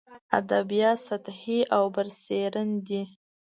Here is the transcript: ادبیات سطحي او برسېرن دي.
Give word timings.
ادبیات 0.39 0.99
سطحي 1.09 1.59
او 1.75 1.83
برسېرن 1.95 2.69
دي. 2.87 3.01